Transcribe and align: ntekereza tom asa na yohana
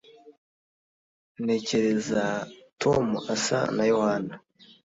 ntekereza 1.43 2.23
tom 2.81 3.05
asa 3.33 3.59
na 3.75 3.83
yohana 3.91 4.33